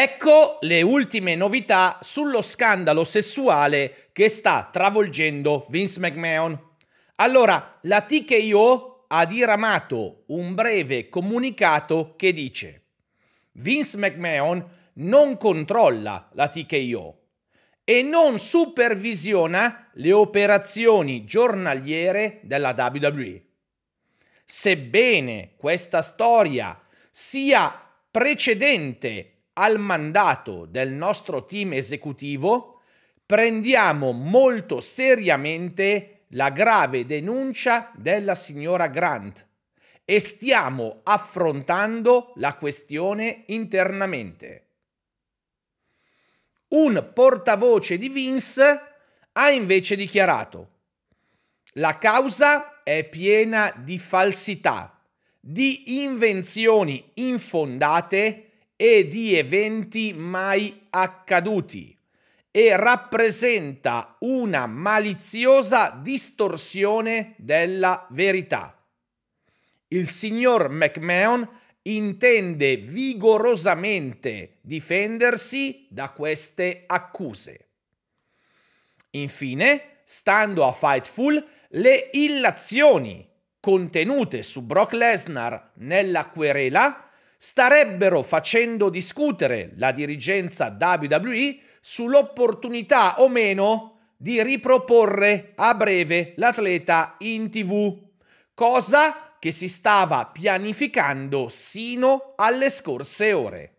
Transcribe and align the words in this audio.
Ecco 0.00 0.58
le 0.60 0.80
ultime 0.80 1.34
novità 1.34 1.98
sullo 2.02 2.40
scandalo 2.40 3.02
sessuale 3.02 4.10
che 4.12 4.28
sta 4.28 4.68
travolgendo 4.70 5.66
Vince 5.70 5.98
McMahon. 5.98 6.56
Allora, 7.16 7.80
la 7.82 8.02
TKO 8.02 9.06
ha 9.08 9.26
diramato 9.26 10.22
un 10.26 10.54
breve 10.54 11.08
comunicato 11.08 12.14
che 12.14 12.32
dice 12.32 12.84
Vince 13.54 13.96
McMahon 13.96 14.64
non 14.98 15.36
controlla 15.36 16.30
la 16.34 16.46
TKO 16.46 17.18
e 17.82 18.02
non 18.02 18.38
supervisiona 18.38 19.90
le 19.94 20.12
operazioni 20.12 21.24
giornaliere 21.24 22.38
della 22.44 22.72
WWE. 22.72 23.42
Sebbene 24.44 25.54
questa 25.56 26.02
storia 26.02 26.80
sia 27.10 27.84
precedente 28.08 29.32
al 29.58 29.78
mandato 29.80 30.66
del 30.66 30.92
nostro 30.92 31.44
team 31.44 31.72
esecutivo, 31.72 32.82
prendiamo 33.26 34.12
molto 34.12 34.80
seriamente 34.80 36.26
la 36.28 36.50
grave 36.50 37.04
denuncia 37.04 37.90
della 37.96 38.36
signora 38.36 38.86
Grant 38.86 39.46
e 40.04 40.20
stiamo 40.20 41.00
affrontando 41.02 42.32
la 42.36 42.54
questione 42.54 43.42
internamente. 43.46 44.66
Un 46.68 47.10
portavoce 47.12 47.98
di 47.98 48.08
Vince 48.08 48.80
ha 49.32 49.50
invece 49.50 49.96
dichiarato 49.96 50.76
la 51.72 51.98
causa 51.98 52.82
è 52.84 53.04
piena 53.04 53.72
di 53.76 53.98
falsità, 53.98 55.00
di 55.40 56.02
invenzioni 56.02 57.10
infondate 57.14 58.47
e 58.80 59.08
di 59.08 59.34
eventi 59.34 60.12
mai 60.12 60.86
accaduti 60.90 61.98
e 62.52 62.76
rappresenta 62.76 64.14
una 64.20 64.66
maliziosa 64.66 65.98
distorsione 66.00 67.34
della 67.38 68.06
verità. 68.10 68.80
Il 69.88 70.06
signor 70.06 70.68
McMahon 70.68 71.48
intende 71.82 72.76
vigorosamente 72.76 74.58
difendersi 74.60 75.88
da 75.90 76.10
queste 76.10 76.84
accuse. 76.86 77.66
Infine, 79.10 80.02
stando 80.04 80.64
a 80.64 80.72
Fightful, 80.72 81.44
le 81.70 82.10
illazioni 82.12 83.28
contenute 83.58 84.44
su 84.44 84.62
Brock 84.62 84.92
Lesnar 84.92 85.72
nella 85.78 86.26
querela 86.26 87.07
starebbero 87.38 88.22
facendo 88.22 88.90
discutere 88.90 89.72
la 89.76 89.92
dirigenza 89.92 90.76
WWE 90.78 91.60
sull'opportunità 91.80 93.22
o 93.22 93.28
meno 93.28 94.00
di 94.16 94.42
riproporre 94.42 95.52
a 95.54 95.74
breve 95.74 96.34
l'atleta 96.36 97.14
in 97.20 97.48
tv, 97.48 97.96
cosa 98.52 99.36
che 99.38 99.52
si 99.52 99.68
stava 99.68 100.26
pianificando 100.26 101.48
sino 101.48 102.34
alle 102.36 102.70
scorse 102.70 103.32
ore. 103.32 103.77